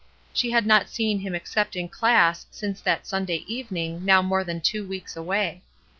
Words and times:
She 0.33 0.49
had 0.49 0.65
not 0.65 0.89
seen 0.89 1.19
him 1.19 1.35
except 1.35 1.75
in 1.75 1.87
class 1.87 2.47
since 2.49 2.81
that 2.81 3.05
Sunday 3.05 3.43
evening 3.45 4.03
now 4.03 4.23
more 4.23 4.43
than 4.43 4.59
two 4.59 4.87
weeks 4.87 5.15
away. 5.15 5.61